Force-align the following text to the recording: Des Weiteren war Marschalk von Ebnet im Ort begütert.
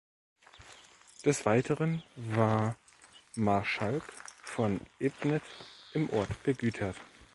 Des 1.25 1.45
Weiteren 1.45 2.01
war 2.15 2.75
Marschalk 3.35 4.01
von 4.43 4.81
Ebnet 4.97 5.43
im 5.93 6.09
Ort 6.09 6.41
begütert. 6.41 6.95